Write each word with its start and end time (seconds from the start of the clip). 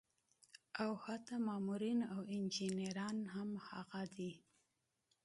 او 0.83 0.91
حتا 1.05 1.35
مامورين 1.47 1.99
او 2.13 2.19
انجينران 2.35 3.17
هم 3.33 3.49
هماغه 3.67 4.01
دي 4.15 4.31